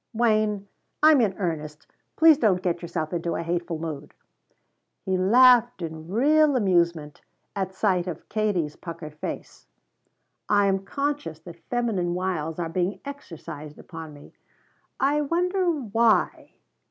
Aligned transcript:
"Wayne 0.13 0.67
I'm 1.03 1.21
in 1.21 1.37
earnest. 1.37 1.85
Please 2.15 2.39
don't 2.39 2.63
get 2.63 2.81
yourself 2.81 3.13
into 3.13 3.35
a 3.35 3.43
hateful 3.43 3.77
mood!" 3.77 4.15
He 5.05 5.15
laughed 5.15 5.83
in 5.83 6.07
real 6.07 6.55
amusement 6.55 7.21
at 7.55 7.75
sight 7.75 8.07
of 8.07 8.27
Katie's 8.27 8.75
puckered 8.75 9.13
face. 9.13 9.67
"I 10.49 10.65
am 10.65 10.79
conscious 10.85 11.37
that 11.41 11.63
feminine 11.69 12.15
wiles 12.15 12.57
are 12.57 12.67
being 12.67 12.99
exercised 13.05 13.77
upon 13.77 14.11
me. 14.15 14.33
I 14.99 15.21
wonder 15.21 15.69
why?" 15.69 16.55